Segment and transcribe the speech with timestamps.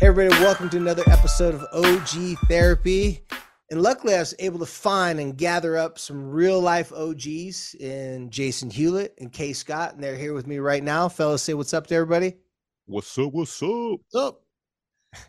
[0.00, 3.22] Hey, everybody, welcome to another episode of OG Therapy.
[3.70, 8.30] And luckily, I was able to find and gather up some real life OGs in
[8.30, 9.94] Jason Hewlett and Kay Scott.
[9.94, 11.08] And they're here with me right now.
[11.08, 12.36] Fellas, say what's up to everybody.
[12.86, 13.32] What's up?
[13.32, 13.68] What's up?
[13.70, 14.40] What's up?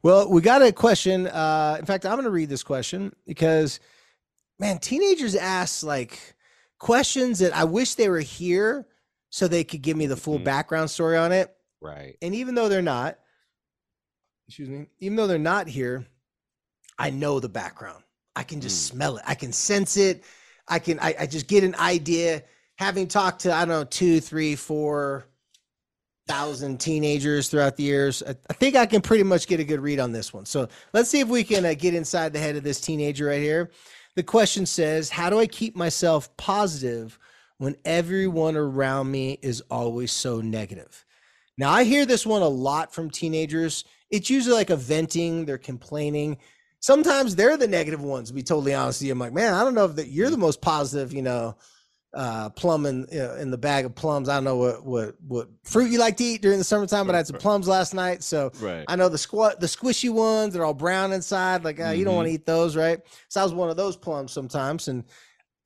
[0.00, 1.26] Well, we got a question.
[1.26, 3.80] Uh, in fact, I'm going to read this question because,
[4.60, 6.36] man, teenagers ask like
[6.78, 8.86] questions that I wish they were here
[9.30, 10.44] so they could give me the full Mhm.
[10.44, 11.52] background story on it.
[11.82, 12.16] Right.
[12.22, 13.18] And even though they're not,
[14.48, 16.06] excuse me, even though they're not here,
[16.98, 18.02] I know the background.
[18.34, 18.94] I can just Mm.
[18.94, 19.24] smell it.
[19.26, 20.24] I can sense it.
[20.66, 22.42] I can, I, I just get an idea.
[22.76, 25.26] Having talked to, I don't know, two, three, four
[26.26, 29.80] thousand teenagers throughout the years, I, I think I can pretty much get a good
[29.80, 30.44] read on this one.
[30.46, 33.40] So let's see if we can uh, get inside the head of this teenager right
[33.40, 33.70] here.
[34.14, 37.18] The question says, How do I keep myself positive
[37.58, 41.04] when everyone around me is always so negative?
[41.58, 43.84] Now, I hear this one a lot from teenagers.
[44.10, 46.38] It's usually like a venting, they're complaining.
[46.80, 49.12] Sometimes they're the negative ones, to be totally honest with you.
[49.12, 51.56] I'm like, man, I don't know if that you're the most positive, you know,
[52.14, 54.28] uh, plum in, uh, in the bag of plums.
[54.28, 57.14] I don't know what, what, what fruit you like to eat during the summertime, but
[57.14, 58.22] I had some plums last night.
[58.22, 58.84] So Right.
[58.88, 61.64] I know the squat, the squishy ones, they're all brown inside.
[61.64, 63.00] Like, uh, you don't want to eat those, right?
[63.28, 64.88] So I was one of those plums sometimes.
[64.88, 65.04] And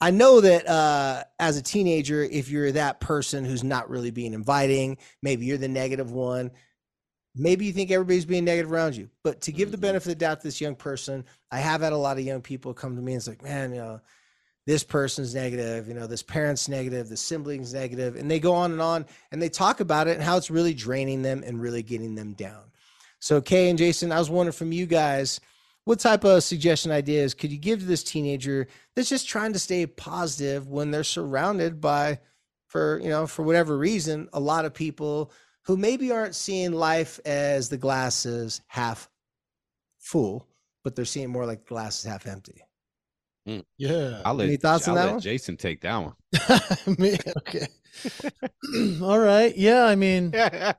[0.02, 4.34] I know that uh, as a teenager, if you're that person who's not really being
[4.34, 6.50] inviting, maybe you're the negative one.
[7.36, 9.10] Maybe you think everybody's being negative around you.
[9.22, 9.82] But to give the Mhm.
[9.82, 12.42] benefit of the doubt to this young person, I have had a lot of young
[12.42, 14.00] people come to me and it's like, man, you know,
[14.66, 18.72] this person's negative, you know, this parent's negative, the sibling's negative, and they go on
[18.72, 21.84] and on and they talk about it and how it's really draining them and really
[21.84, 22.72] getting them down.
[23.20, 25.38] So, Kay and Jason, I was wondering from you guys,
[25.84, 29.58] what type of suggestion ideas could you give to this teenager that's just trying to
[29.58, 32.20] stay positive when they're surrounded by,
[32.68, 35.32] for you know, for whatever reason, a lot of people
[35.64, 39.08] who maybe aren't seeing life as the glasses half
[39.98, 40.48] full,
[40.84, 42.62] but they're seeing more like glasses half empty.
[43.46, 43.60] Hmm.
[43.76, 44.22] Yeah.
[44.24, 45.20] I'll let, Any thoughts on I'll that let one?
[45.20, 46.96] Jason take that one.
[46.98, 47.66] Me- okay.
[49.02, 49.56] All right.
[49.56, 49.84] Yeah.
[49.84, 50.32] I mean,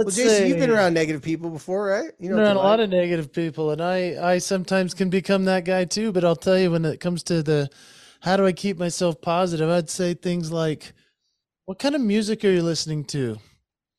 [0.00, 2.10] Well, let's Jason, you've been around negative people before, right?
[2.18, 5.66] You know, around a lot of negative people, and I I sometimes can become that
[5.66, 6.10] guy too.
[6.10, 7.68] But I'll tell you, when it comes to the
[8.20, 10.94] how do I keep myself positive, I'd say things like,
[11.66, 13.36] "What kind of music are you listening to?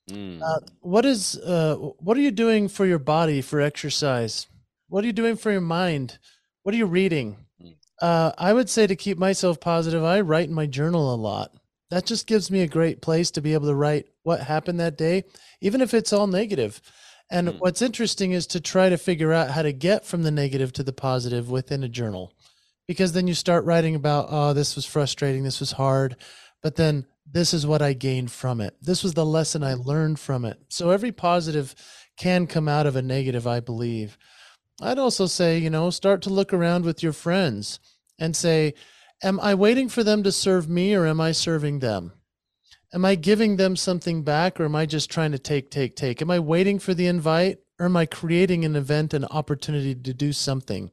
[0.09, 0.41] Mm.
[0.41, 4.47] Uh, what is uh what are you doing for your body for exercise?
[4.87, 6.17] What are you doing for your mind?
[6.63, 7.37] What are you reading?
[7.63, 7.75] Mm.
[8.01, 11.51] Uh, I would say to keep myself positive, I write in my journal a lot.
[11.91, 14.97] That just gives me a great place to be able to write what happened that
[14.97, 15.25] day,
[15.59, 16.81] even if it's all negative.
[17.29, 17.59] And Mm.
[17.59, 20.83] what's interesting is to try to figure out how to get from the negative to
[20.83, 22.33] the positive within a journal.
[22.87, 26.15] Because then you start writing about, oh, this was frustrating, this was hard,
[26.63, 28.75] but then this is what I gained from it.
[28.81, 30.59] This was the lesson I learned from it.
[30.69, 31.75] So every positive
[32.17, 34.17] can come out of a negative, I believe.
[34.81, 37.79] I'd also say, you know, start to look around with your friends
[38.19, 38.73] and say,
[39.23, 42.13] am I waiting for them to serve me or am I serving them?
[42.93, 46.21] Am I giving them something back or am I just trying to take, take, take?
[46.21, 50.13] Am I waiting for the invite or am I creating an event, an opportunity to
[50.13, 50.91] do something?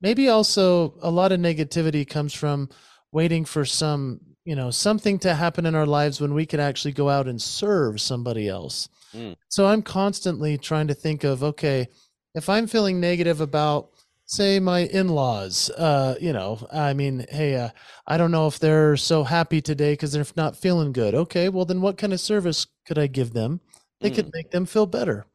[0.00, 2.68] Maybe also a lot of negativity comes from
[3.10, 6.92] waiting for some, you know, something to happen in our lives when we could actually
[6.92, 8.88] go out and serve somebody else.
[9.14, 9.36] Mm.
[9.48, 11.88] So I'm constantly trying to think of, okay,
[12.34, 13.88] if I'm feeling negative about,
[14.26, 17.70] say, my in laws, uh, you know, I mean, hey, uh,
[18.06, 21.14] I don't know if they're so happy today because they're not feeling good.
[21.14, 23.60] Okay, well, then what kind of service could I give them
[24.00, 25.26] that could make them feel better?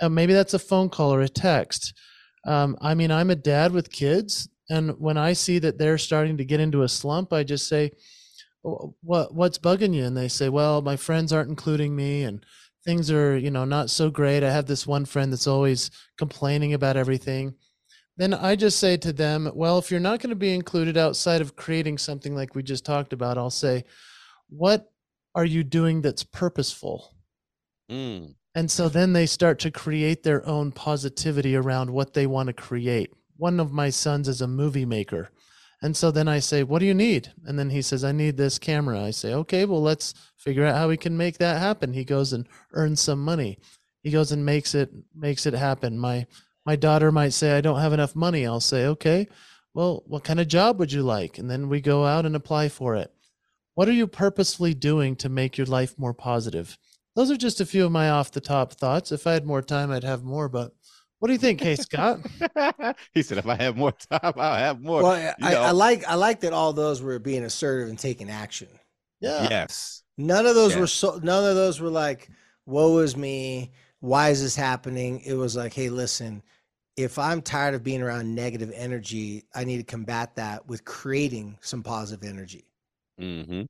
[0.00, 1.94] Uh, maybe that's a phone call or a text.
[2.46, 6.36] Um, I mean, I'm a dad with kids, and when I see that they're starting
[6.38, 7.92] to get into a slump, I just say,
[8.62, 12.44] "What what's bugging you?" And they say, "Well, my friends aren't including me, and
[12.84, 14.42] things are, you know, not so great.
[14.42, 17.54] I have this one friend that's always complaining about everything."
[18.16, 21.40] Then I just say to them, "Well, if you're not going to be included outside
[21.40, 23.84] of creating something like we just talked about, I'll say,
[24.48, 24.92] what
[25.34, 27.14] are you doing that's purposeful?"
[27.90, 28.34] Mm.
[28.54, 32.52] And so then they start to create their own positivity around what they want to
[32.52, 33.10] create.
[33.36, 35.30] One of my sons is a movie maker.
[35.82, 37.32] And so then I say, What do you need?
[37.44, 39.02] And then he says, I need this camera.
[39.02, 41.92] I say, Okay, well, let's figure out how we can make that happen.
[41.92, 43.58] He goes and earns some money.
[44.02, 45.98] He goes and makes it makes it happen.
[45.98, 46.26] My
[46.66, 48.46] my daughter might say, I don't have enough money.
[48.46, 49.28] I'll say, okay,
[49.74, 51.38] well, what kind of job would you like?
[51.38, 53.12] And then we go out and apply for it.
[53.74, 56.78] What are you purposefully doing to make your life more positive?
[57.16, 59.12] Those are just a few of my off the top thoughts.
[59.12, 60.48] If I had more time, I'd have more.
[60.48, 60.72] But
[61.18, 62.20] what do you think, hey Scott?
[63.14, 66.14] he said, "If I have more time, I'll have more." Well, I, I like I
[66.14, 68.68] like that all those were being assertive and taking action.
[69.20, 69.48] Yeah.
[69.48, 71.18] yes, None of those were so.
[71.22, 72.28] None of those were like,
[72.66, 73.72] "Woe is me!
[74.00, 76.42] Why is this happening?" It was like, "Hey, listen,
[76.96, 81.58] if I'm tired of being around negative energy, I need to combat that with creating
[81.60, 82.64] some positive energy."
[83.20, 83.62] mm-hmm.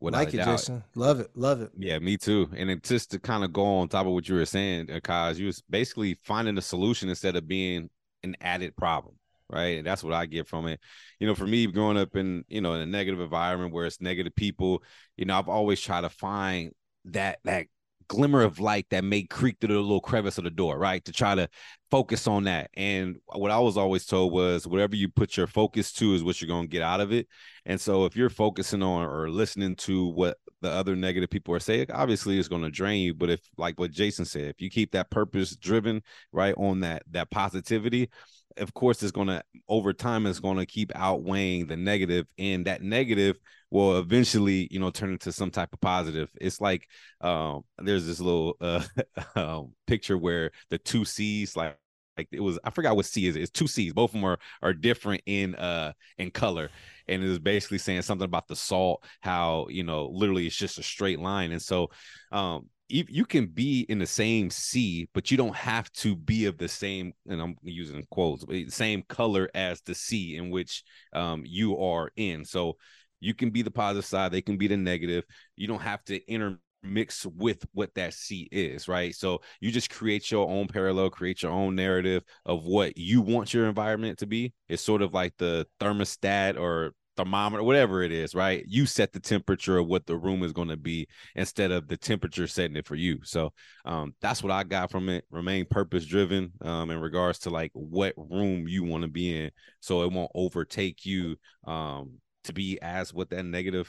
[0.00, 0.58] Without like it, doubt.
[0.58, 0.82] Jason.
[0.96, 1.30] Love it.
[1.34, 1.70] Love it.
[1.78, 2.50] Yeah, me too.
[2.56, 5.00] And it, just to kind of go on top of what you were saying, uh,
[5.00, 7.88] Kaz, you was basically finding a solution instead of being
[8.24, 9.14] an added problem,
[9.48, 9.78] right?
[9.78, 10.80] And that's what I get from it.
[11.20, 14.00] You know, for me, growing up in you know in a negative environment where it's
[14.00, 14.82] negative people,
[15.16, 16.72] you know, I've always tried to find
[17.06, 17.66] that that
[18.08, 21.04] glimmer of light that may creak through the little crevice of the door, right?
[21.04, 21.48] To try to
[21.90, 22.70] focus on that.
[22.74, 26.40] And what I was always told was whatever you put your focus to is what
[26.40, 27.28] you're going to get out of it.
[27.66, 31.60] And so if you're focusing on or listening to what the other negative people are
[31.60, 33.14] saying, obviously it's going to drain you.
[33.14, 36.02] But if like what Jason said, if you keep that purpose driven,
[36.32, 38.10] right, on that that positivity,
[38.58, 42.66] of course it's going to over time it's going to keep outweighing the negative and
[42.66, 43.36] that negative
[43.70, 46.30] will eventually you know turn into some type of positive.
[46.40, 46.88] It's like
[47.20, 48.84] um there's this little uh
[49.36, 51.76] um, picture where the two seas like
[52.16, 54.38] like it was i forgot what sea is it's two seas both of them are
[54.62, 56.70] are different in uh in color.
[57.08, 60.78] And it was basically saying something about the salt how you know literally it's just
[60.78, 61.52] a straight line.
[61.52, 61.90] And so
[62.32, 66.58] um you, can be in the same sea, but you don't have to be of
[66.58, 70.82] the same, and I'm using quotes, same color as the sea in which
[71.12, 72.44] um, you are in.
[72.44, 72.76] So
[73.20, 75.24] you can be the positive side, they can be the negative.
[75.56, 79.14] You don't have to intermix with what that sea is, right?
[79.14, 83.54] So you just create your own parallel, create your own narrative of what you want
[83.54, 84.52] your environment to be.
[84.68, 88.64] It's sort of like the thermostat or thermometer, whatever it is, right?
[88.66, 91.96] You set the temperature of what the room is going to be instead of the
[91.96, 93.18] temperature setting it for you.
[93.24, 93.52] So
[93.84, 95.24] um, that's what I got from it.
[95.30, 99.50] Remain purpose driven um, in regards to like what room you want to be in,
[99.80, 103.88] so it won't overtake you um, to be as what that negative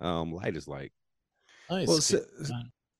[0.00, 0.92] um, light is like.
[1.70, 1.88] Nice.
[1.88, 2.20] Well, si-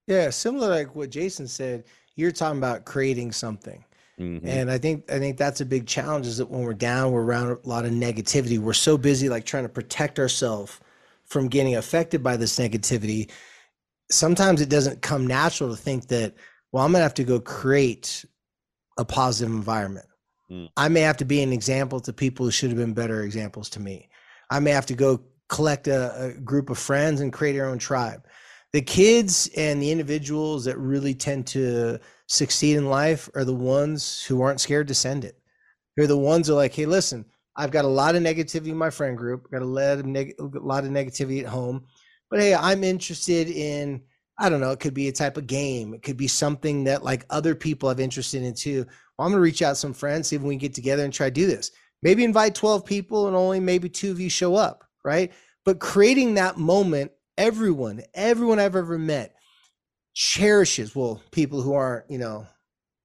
[0.06, 1.84] yeah, similar like what Jason said.
[2.14, 3.84] You're talking about creating something.
[4.20, 4.40] Mhm.
[4.44, 7.22] And I think I think that's a big challenge is that when we're down, we're
[7.24, 8.58] around a lot of negativity.
[8.58, 10.80] We're so busy like trying to protect ourselves
[11.26, 13.30] from getting affected by this negativity.
[14.10, 16.34] Sometimes it doesn't come natural to think that,
[16.72, 18.24] well, I'm gonna have to go create
[18.96, 20.06] a positive environment.
[20.50, 20.70] Mm.
[20.76, 23.68] I may have to be an example to people who should have been better examples
[23.70, 24.08] to me.
[24.50, 27.78] I may have to go collect a, a group of friends and create our own
[27.78, 28.24] tribe.
[28.76, 34.22] The kids and the individuals that really tend to succeed in life are the ones
[34.22, 35.38] who aren't scared to send it.
[35.96, 37.24] They're the ones who are like, hey, listen,
[37.56, 40.04] I've got a lot of negativity in my friend group, I've got a lot of,
[40.04, 41.86] neg- a lot of negativity at home,
[42.28, 44.02] but hey, I'm interested in,
[44.38, 45.94] I don't know, it could be a type of game.
[45.94, 48.84] It could be something that like other people have interested in too.
[49.16, 51.28] Well, I'm to reach out some friends, see if we can get together and try
[51.28, 51.70] to do this.
[52.02, 55.32] Maybe invite 12 people and only maybe two of you show up, right?
[55.64, 59.34] But creating that moment, everyone, everyone I've ever met
[60.14, 62.46] cherishes, well, people who aren't, you know,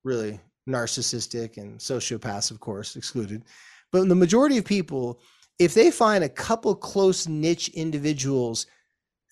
[0.04, 3.44] really narcissistic and sociopaths, of course, excluded.
[3.92, 5.20] But the majority of people,
[5.60, 8.66] if they find a couple close niche individuals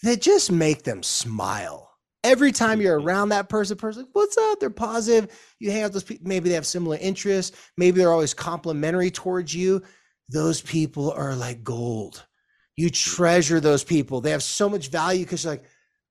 [0.04, 1.90] that just make them smile.
[2.24, 2.82] Every time mm-hmm.
[2.82, 4.60] you're around that person, person, like, what's up?
[4.60, 5.32] They're positive.
[5.60, 6.28] You hang out with those people.
[6.28, 7.58] Maybe they have similar interests.
[7.78, 9.82] Maybe they're always complimentary towards you.
[10.28, 12.26] Those people are like gold.
[12.80, 14.22] You treasure those people.
[14.22, 15.66] They have so much value because like,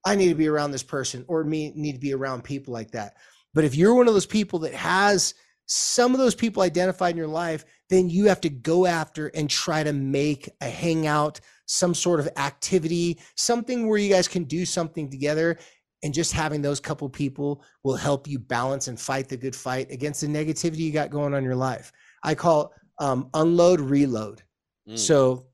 [0.05, 2.91] I need to be around this person or me need to be around people like
[2.91, 3.17] that.
[3.55, 5.33] But if you're one of those people that has
[5.65, 9.49] some of those people identified in your life, then you have to go after and
[9.49, 14.67] try to make a hangout, some sort of activity, something where you guys can do
[14.67, 15.57] something together.
[16.03, 19.91] And just having those couple people will help you balance and fight the good fight
[19.91, 21.93] against the negativity you got going on in your life.
[22.23, 22.69] I call it
[23.03, 24.43] um, unload, reload.
[24.87, 24.99] Mm.
[24.99, 25.47] So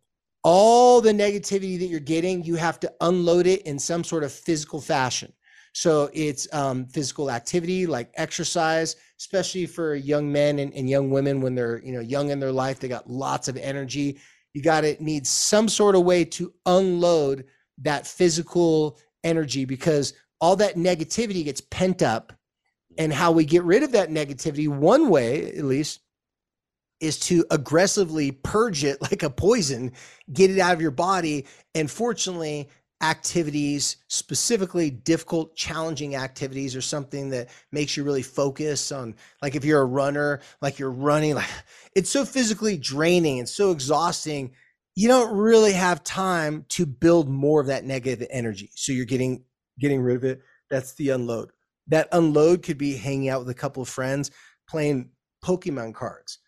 [0.45, 4.33] all the negativity that you're getting, you have to unload it in some sort of
[4.33, 5.33] physical fashion.
[5.73, 11.41] So it's um, physical activity like exercise, especially for young men and, and young women
[11.41, 14.21] when they're you know young in their life, they got lots of energy.
[14.53, 17.47] You got to need some sort of way to unload
[17.79, 22.33] that physical energy because all that negativity gets pent up.
[22.97, 25.99] And how we get rid of that negativity, one way at least,
[27.01, 29.93] is to aggressively purge it like a poison,
[30.33, 31.47] get it out of your body.
[31.75, 32.69] And fortunately,
[33.03, 39.65] activities, specifically difficult, challenging activities, or something that makes you really focus on, like if
[39.65, 41.49] you're a runner, like you're running, like
[41.95, 44.53] it's so physically draining and so exhausting.
[44.97, 48.71] You don't really have time to build more of that negative energy.
[48.75, 49.45] So you're getting
[49.79, 50.41] getting rid of it.
[50.71, 51.51] That's the unload.
[51.89, 54.31] That unload could be hanging out with a couple of friends,
[54.69, 55.11] playing
[55.45, 56.39] Pokemon cards.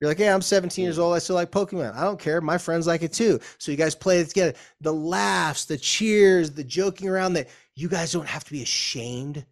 [0.00, 1.14] You're like, hey, I'm 17 years old.
[1.14, 1.94] I still like Pokemon.
[1.94, 2.40] I don't care.
[2.40, 3.38] My friends like it too.
[3.58, 4.54] So you guys play it together.
[4.80, 9.44] The laughs, the cheers, the joking around that you guys don't have to be ashamed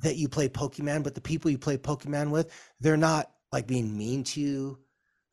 [0.00, 3.96] that you play Pokemon, but the people you play Pokemon with, they're not like being
[3.96, 4.78] mean to you.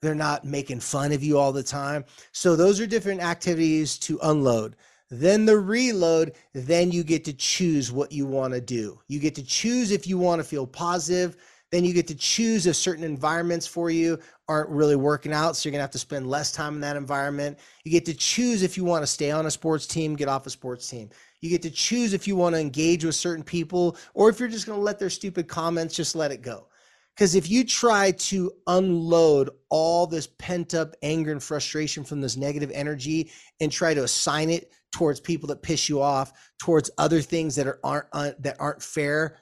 [0.02, 2.06] They're not making fun of you all the time.
[2.32, 4.78] So those are different activities to unload.
[5.10, 9.02] Then the reload, then you get to choose what you want to do.
[9.08, 11.36] You get to choose if you want to feel positive
[11.72, 15.56] then you get to choose if certain environments for you aren't really working out.
[15.56, 17.60] So you're going to have to spend less time in that environment.
[17.84, 20.48] You get to choose if you want to stay on a sports team, get off
[20.48, 21.10] a sports team.
[21.42, 24.50] You get to choose if you want to engage with certain people or if you're
[24.50, 26.68] just going to let their stupid comments just let it go.
[27.16, 32.38] Because if you try to unload all this pent up anger and frustration from this
[32.38, 37.22] negative energy and try to assign it towards people that piss you off, towards other
[37.22, 39.38] things that are aren't uh, that aren't fair,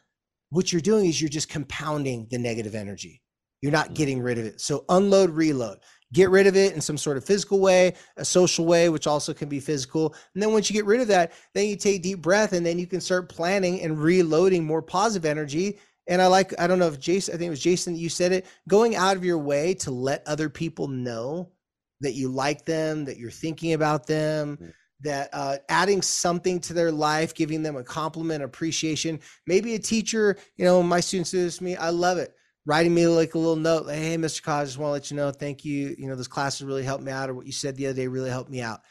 [0.50, 3.22] what you're doing is you're just compounding the negative energy.
[3.62, 3.96] You're not mm.
[3.96, 4.62] getting rid of it.
[4.62, 5.80] So unload, reload.
[6.14, 9.34] Get rid of it in some sort of physical way, a social way, which also
[9.34, 10.16] can be physical.
[10.34, 12.80] And then once you get rid of that, then you take deep breath and then
[12.80, 15.80] you can start planning and reloading more positive energy.
[16.08, 18.08] And I like, I don't know if Jason, I think it was Jason that you
[18.08, 21.52] said it, going out of your way to let other people know
[22.00, 26.74] that you like them, that you're thinking about them, mm that uh, adding something to
[26.74, 29.20] their life, giving them a compliment, appreciation.
[29.46, 31.76] Maybe a teacher, you know, my students do this to me.
[31.76, 32.34] I love it.
[32.66, 34.44] Writing me like a little note, like, hey, Mr.
[34.44, 35.96] College, I just want to let you know, thank you.
[35.98, 37.96] You know, this class has really helped me out, or what you said the other
[37.96, 38.82] day really helped me out.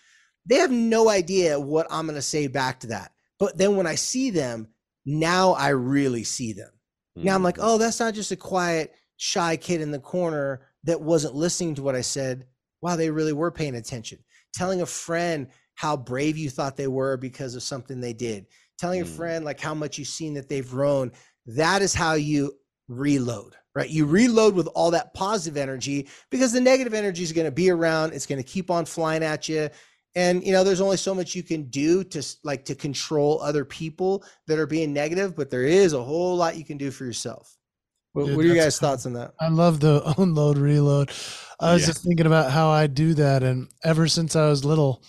[0.46, 3.12] They have no idea what I'm going to say back to that.
[3.38, 4.68] But then when I see them,
[5.04, 6.70] now I really see them.
[7.18, 7.26] Mm-hmm.
[7.26, 7.66] Now I'm like, mm-hmm.
[7.68, 11.82] oh, that's not just a quiet, shy kid in the corner that wasn't listening to
[11.82, 12.46] what I said.
[12.80, 14.18] Wow, they really were paying attention.
[14.54, 18.46] Telling a friend, how brave you thought they were because of something they did.
[18.78, 19.04] Telling mm.
[19.04, 21.12] a friend like how much you've seen that they've grown.
[21.46, 22.52] That is how you
[22.88, 23.88] reload, right?
[23.88, 27.70] You reload with all that positive energy because the negative energy is going to be
[27.70, 28.12] around.
[28.12, 29.68] It's going to keep on flying at you.
[30.16, 33.66] And you know, there's only so much you can do to like to control other
[33.66, 37.04] people that are being negative, but there is a whole lot you can do for
[37.04, 37.54] yourself.
[38.14, 39.34] What, Dude, what are your guys' thoughts on that?
[39.38, 41.12] I love the unload reload.
[41.60, 41.88] I was yeah.
[41.88, 45.02] just thinking about how I do that, and ever since I was little,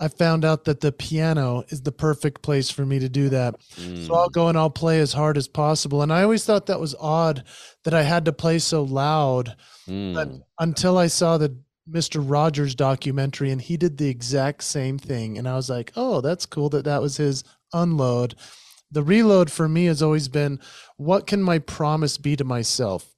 [0.00, 3.56] I found out that the piano is the perfect place for me to do that.
[3.76, 4.06] Mm.
[4.06, 6.02] So I'll go and I'll play as hard as possible.
[6.02, 7.42] And I always thought that was odd
[7.84, 9.56] that I had to play so loud.
[9.88, 10.14] Mm.
[10.14, 10.28] But
[10.60, 11.56] until I saw the
[11.90, 12.22] Mr.
[12.24, 15.38] Rogers documentary and he did the exact same thing.
[15.38, 18.34] And I was like, oh, that's cool that that was his unload.
[18.90, 20.60] The reload for me has always been
[20.96, 23.14] what can my promise be to myself?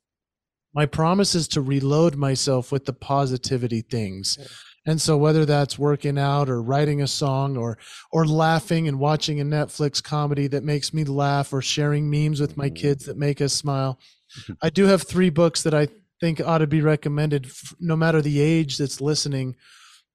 [0.74, 4.38] My promise is to reload myself with the positivity things.
[4.86, 7.76] And so whether that's working out or writing a song or
[8.10, 12.56] or laughing and watching a Netflix comedy that makes me laugh or sharing memes with
[12.56, 12.76] my mm-hmm.
[12.76, 13.98] kids that make us smile.
[14.62, 15.88] I do have 3 books that I
[16.20, 19.56] think ought to be recommended no matter the age that's listening.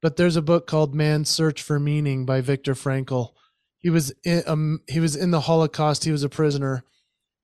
[0.02, 3.32] But there's a book called Man's Search for Meaning by Viktor Frankl.
[3.80, 6.04] He was in, um, he was in the Holocaust.
[6.04, 6.84] He was a prisoner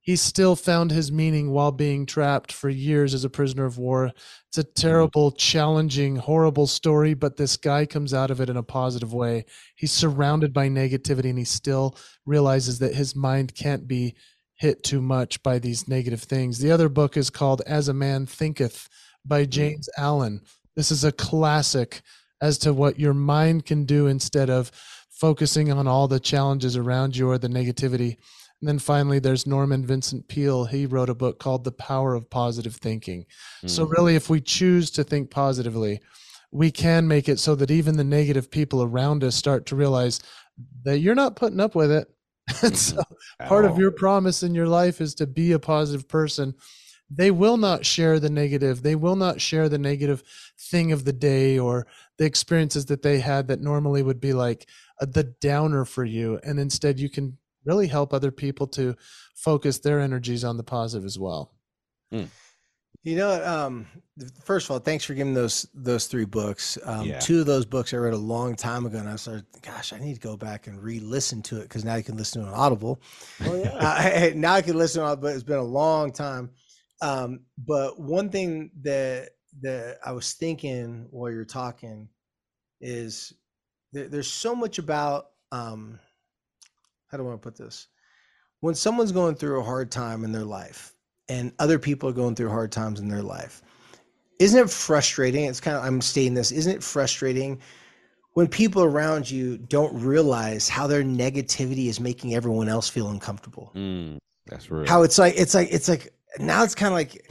[0.02, 4.10] he still found his meaning while being trapped for years as a prisoner of war.
[4.48, 8.64] It's a terrible, challenging, horrible story, but this guy comes out of it in a
[8.64, 9.44] positive way.
[9.76, 14.16] He's surrounded by negativity and he still realizes that his mind can't be
[14.56, 16.58] hit too much by these negative things.
[16.58, 18.88] The other book is called As a Man Thinketh
[19.24, 19.50] by mm-hmm.
[19.50, 20.40] James Allen.
[20.74, 22.02] This is a classic
[22.40, 24.72] as to what your mind can do instead of
[25.10, 28.16] focusing on all the challenges around you or the negativity.
[28.62, 30.66] And then finally, there's Norman Vincent Peale.
[30.66, 33.26] He wrote a book called The Power of Positive Thinking.
[33.64, 33.70] Mm.
[33.70, 36.00] So, really, if we choose to think positively,
[36.52, 40.20] we can make it so that even the negative people around us start to realize
[40.84, 42.08] that you're not putting up with it.
[42.62, 43.48] and so, mm-hmm.
[43.48, 43.72] part all.
[43.72, 46.54] of your promise in your life is to be a positive person.
[47.10, 48.84] They will not share the negative.
[48.84, 50.22] They will not share the negative
[50.70, 54.68] thing of the day or the experiences that they had that normally would be like
[55.00, 56.38] a, the downer for you.
[56.44, 58.96] And instead, you can really help other people to
[59.34, 61.52] focus their energies on the positive as well.
[62.12, 62.28] Mm.
[63.04, 63.86] You know, um,
[64.44, 66.78] first of all, thanks for giving those those three books.
[66.84, 67.18] Um, yeah.
[67.18, 69.98] Two of those books I read a long time ago, and I started, gosh, I
[69.98, 72.52] need to go back and re-listen to it because now you can listen to it
[72.52, 73.02] on Audible.
[73.44, 73.70] Oh yeah,
[74.30, 76.50] uh, now I can listen to it, but it's been a long time.
[77.00, 79.30] Um, but one thing that
[79.62, 82.08] that I was thinking while you're talking
[82.80, 83.32] is
[83.92, 85.98] there, there's so much about um
[87.12, 87.88] how do I want to put this?
[88.60, 90.94] When someone's going through a hard time in their life
[91.28, 93.62] and other people are going through hard times in their life,
[94.38, 95.44] isn't it frustrating?
[95.44, 97.60] It's kind of I'm stating this, isn't it frustrating
[98.32, 103.72] when people around you don't realize how their negativity is making everyone else feel uncomfortable?
[103.74, 104.16] Mm,
[104.46, 104.86] that's real.
[104.86, 107.30] How it's like it's like it's like now it's kind of like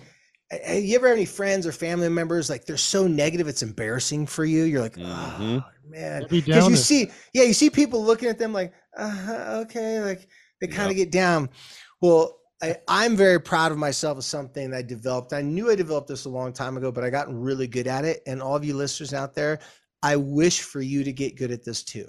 [0.73, 4.43] you ever have any friends or family members like they're so negative it's embarrassing for
[4.45, 4.63] you?
[4.63, 5.63] You're like oh Mhm.
[5.85, 10.27] man because you see yeah you see people looking at them like uh, okay like
[10.59, 11.49] they kind of get down.
[12.01, 15.33] Well I, i'm very proud of myself of something that i developed.
[15.33, 18.05] I knew i developed this a long time ago but i gotten really good at
[18.05, 19.59] it and all of you listeners out there
[20.03, 22.07] i wish for you to get good at this too.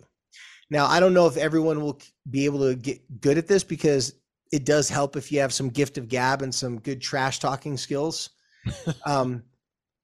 [0.71, 1.99] Now i don't know if everyone will
[2.31, 4.13] be able to get good at this because
[4.53, 7.77] it does help if you have some gift of gab and some good trash talking
[7.77, 8.31] skills.
[9.05, 9.43] Um,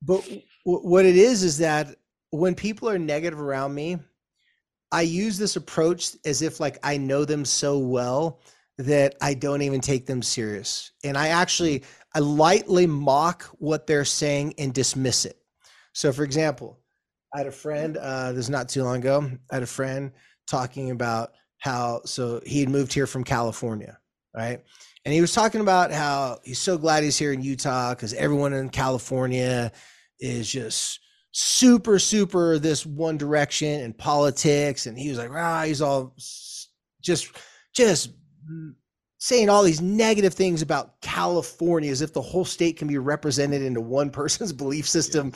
[0.02, 1.94] but w- what it is is that
[2.30, 3.98] when people are negative around me
[4.90, 8.40] i use this approach as if like i know them so well
[8.78, 10.92] that i don't even take them serious.
[11.04, 15.36] And i actually i lightly mock what they're saying and dismiss it.
[15.92, 16.80] So for example
[17.34, 20.12] i had a friend uh this is not too long ago i had a friend
[20.46, 23.98] talking about how so he had moved here from california
[24.34, 24.60] right?
[25.04, 28.52] And he was talking about how he's so glad he's here in utah because everyone
[28.52, 29.72] in california
[30.20, 34.86] is just super super this one direction in politics.
[34.86, 36.14] And he was like ah he's all
[37.00, 37.30] just
[37.74, 38.10] just
[39.18, 43.62] saying all these negative things about california as if the whole state can be represented
[43.62, 45.32] into one person's belief system.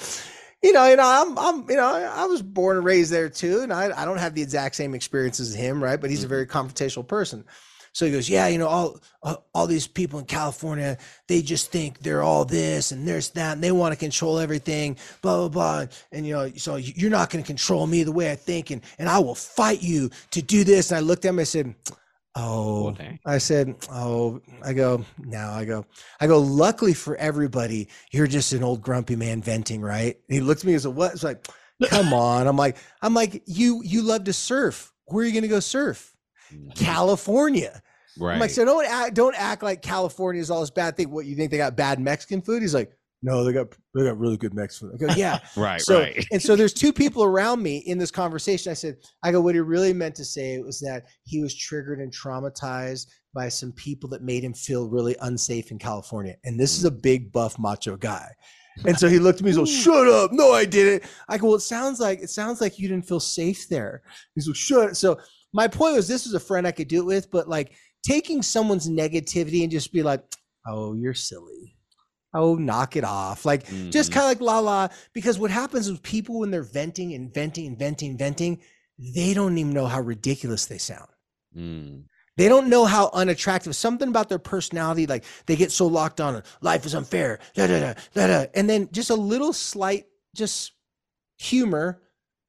[0.62, 3.62] You know you know i'm i'm you know i was born and raised there too
[3.62, 6.00] and i, I don't have the exact same experiences as him right?
[6.00, 7.44] But he's a very confrontational person
[7.92, 10.96] so he goes, yeah, you know, all uh, all these people in California,
[11.28, 14.96] they just think they're all this and there's that, and they want to control everything,
[15.20, 15.87] blah blah blah.
[16.11, 18.80] And you know, so you're not going to control me the way I think, and
[18.99, 20.90] and I will fight you to do this.
[20.90, 21.75] And I looked at him, I said,
[22.34, 22.88] oh.
[23.26, 25.84] I said, oh, I go now, I go,
[26.20, 26.38] I go.
[26.40, 30.16] Luckily for everybody, you're just an old grumpy man venting, right?
[30.28, 31.12] And he looked at me as a what?
[31.12, 31.46] It's like,
[31.90, 32.46] come on.
[32.46, 34.92] I'm like, I'm like, you you love to surf.
[35.07, 36.12] Where are you going to go surf?
[36.53, 36.75] Mhm.
[36.77, 37.83] California.
[38.19, 38.35] Right.
[38.35, 41.11] I'm like, so don't act, don't act like California is all this bad thing.
[41.11, 42.61] What you think they got bad Mexican food?
[42.62, 42.93] He's like,
[43.25, 44.91] no, they got they got really good Mexican.
[44.99, 45.05] food.
[45.11, 45.38] I go, yeah.
[45.57, 45.81] right.
[45.81, 46.27] so right.
[46.33, 48.71] and so there's two people around me in this conversation.
[48.71, 52.01] I said, I go, what he really meant to say was that he was triggered
[52.01, 56.35] and traumatized by some people that made him feel really unsafe in California.
[56.45, 58.29] And this is a big buff macho guy.
[58.87, 60.33] And so he looked at me and goes, Shut up.
[60.33, 61.03] No, I didn't.
[61.29, 64.01] I go, Well, it sounds like it sounds like you didn't feel safe there.
[64.35, 65.19] He's like, Shut so
[65.53, 67.73] my point was this was a friend I could do it with, but like
[68.05, 70.23] taking someone's negativity and just be like,
[70.67, 71.77] Oh, you're silly.
[72.35, 73.45] Oh, knock it off.
[73.45, 74.15] Like just Mhm.
[74.15, 74.88] kind of like la la.
[75.12, 78.61] Because what happens with people when they're venting and venting and venting and venting,
[78.99, 81.09] they don't even know how ridiculous they sound.
[81.57, 82.05] Mm.
[82.38, 85.07] They don't know how unattractive something about their personality.
[85.07, 86.43] Like they get so locked on.
[86.62, 87.38] Life is unfair.
[87.55, 88.47] Da, da, da, da, da.
[88.55, 90.73] And then just a little slight, just
[91.38, 92.01] humor,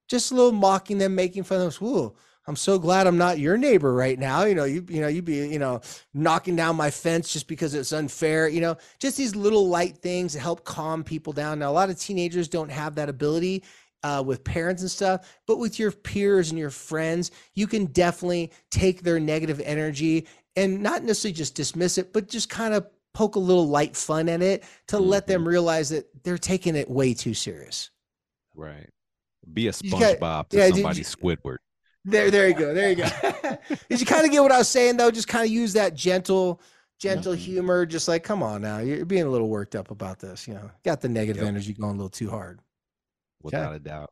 [0.10, 1.88] just a little mocking them, making fun of them.
[1.88, 4.44] Ooh, I'm so glad I'm not your neighbor right now.
[4.44, 5.80] You know, you you know, you'd be, you know,
[6.14, 8.50] knocking down my fence just because it's unfair.
[8.50, 11.60] You know, just these little light things that help calm people down.
[11.60, 13.64] Now, a lot of teenagers don't have that ability
[14.04, 18.52] uh, with parents and stuff, but with your peers and your friends, you can definitely
[18.72, 20.28] take their negative energy
[20.58, 24.28] and not necessarily just dismiss it, but just kind of poke a little light fun
[24.28, 27.90] at it to let them realize that they're taking it way too serious.
[28.54, 28.90] Right.
[29.54, 31.58] Be a You got- SpongeBob to yeah, somebody you- Squidward.
[32.06, 32.74] There, there you go.
[32.74, 33.08] There you go.
[33.90, 35.12] Did you kind of get what I was saying though?
[35.12, 36.62] Just kind of use that gentle,
[37.00, 37.86] gentle humor.
[37.86, 40.48] Just like, come on now, you're being a little worked up about this.
[40.48, 41.48] You know, got the negative Yep.
[41.50, 42.60] energy going a little too hard.
[43.42, 44.10] Without a doubt.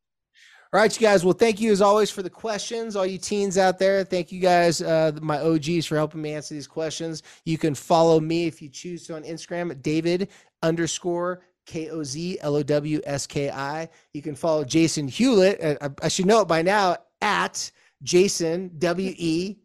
[0.74, 1.26] All right, you guys.
[1.26, 2.96] Well, thank you as always for the questions.
[2.96, 6.54] All you teens out there, thank you guys, uh, my OGs, for helping me answer
[6.54, 7.24] these questions.
[7.44, 10.30] You can follow me if you choose to on Instagram at David
[10.64, 13.90] underscore K O Z L O W S K I.
[14.14, 15.62] You can follow Jason Hewlett.
[15.62, 17.70] uh, I, I should know it by now at
[18.04, 19.58] Jason W E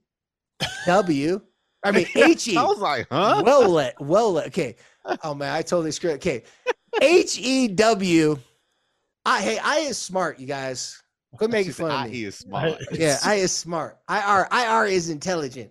[0.86, 1.40] W.
[1.84, 2.56] I mean H E.
[2.56, 3.42] I was like, huh?
[3.44, 4.46] Well let, well let.
[4.48, 4.76] Okay.
[5.22, 6.14] Oh man, I totally screwed.
[6.14, 6.16] it.
[6.16, 6.42] Okay.
[7.00, 8.36] H E W.
[9.24, 11.02] I hey, I is smart, you guys.
[11.36, 12.24] Quit making fun of I me.
[12.24, 12.78] is smart.
[12.92, 13.98] Yeah, I is smart.
[14.08, 15.70] I R I R is intelligent.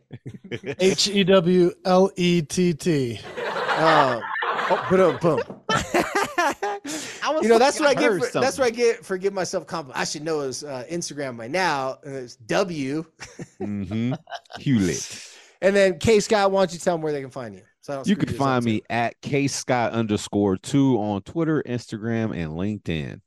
[0.79, 3.19] H E W L E T T.
[3.77, 4.21] Um,
[4.69, 5.17] oh, boom,
[7.33, 7.43] boom.
[7.43, 8.31] you know that's what I get.
[8.31, 9.99] For, that's what I get for giving myself compliment.
[9.99, 11.99] I should know his uh, Instagram by now.
[12.03, 13.05] It's W.
[13.61, 14.13] mm-hmm.
[14.59, 15.31] Hewlett.
[15.61, 17.61] And then K Scott, why don't you tell them where they can find you?
[17.81, 18.69] So I don't You can this up find too.
[18.71, 23.21] me at K Scott underscore two on Twitter, Instagram, and LinkedIn.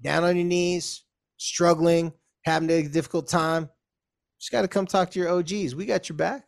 [0.01, 1.03] down on your knees,
[1.37, 3.69] struggling, having a difficult time,
[4.39, 5.75] just got to come talk to your OGs.
[5.75, 6.47] We got your back.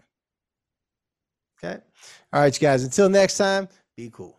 [1.63, 1.79] Okay.
[2.31, 2.83] All right, you guys.
[2.83, 4.38] Until next time, be cool.